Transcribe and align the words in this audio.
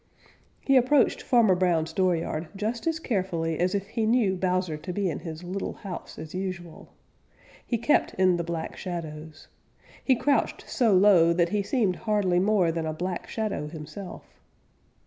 He 0.61 0.77
approached 0.77 1.21
Farmer 1.21 1.53
Brown's 1.53 1.93
dooryard 1.93 2.47
just 2.55 2.87
as 2.87 2.97
carefully 2.97 3.59
as 3.59 3.75
if 3.75 3.85
he 3.89 4.07
knew 4.07 4.35
Bowser 4.35 4.75
to 4.75 4.91
be 4.91 5.11
in 5.11 5.19
his 5.19 5.43
little 5.43 5.73
house 5.73 6.17
as 6.17 6.33
usual. 6.33 6.89
He 7.63 7.77
kept 7.77 8.15
in 8.15 8.37
the 8.37 8.43
Black 8.43 8.75
Shadows. 8.75 9.47
He 10.03 10.15
crouched 10.15 10.67
so 10.67 10.91
low 10.91 11.33
that 11.33 11.49
he 11.49 11.61
seemed 11.61 11.97
hardly 11.97 12.39
more 12.39 12.71
than 12.71 12.87
a 12.87 12.93
Black 12.93 13.27
Shadow 13.29 13.67
himself. 13.67 14.25